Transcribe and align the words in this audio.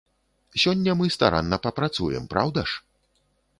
Сёння 0.63 0.95
мы 1.01 1.09
старанна 1.17 1.61
папрацуем, 1.67 2.25
праўда 2.35 2.67
ж? 2.73 2.83